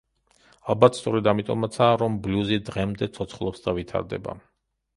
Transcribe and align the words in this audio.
ალბათ 0.73 0.95
სწორედ 0.99 1.29
ამიტომაცაა, 1.31 1.99
რომ 2.03 2.17
ბლუზი 2.25 2.59
დღემდე 2.73 3.11
ცოცხლობს 3.19 3.65
და 3.67 3.77
ვითარდება. 3.81 4.39